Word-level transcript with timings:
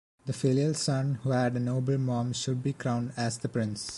The 0.25 0.33
filial 0.33 0.73
son 0.73 1.19
who 1.21 1.29
had 1.29 1.55
a 1.55 1.59
noble 1.59 1.99
mom 1.99 2.33
should 2.33 2.63
be 2.63 2.73
crowned 2.73 3.13
as 3.15 3.37
the 3.37 3.47
prince. 3.49 3.89